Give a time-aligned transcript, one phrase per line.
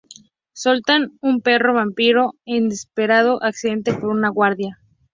[0.57, 4.79] Zoltan, un perro vampiro, es despertado accidentalmente por un guardia.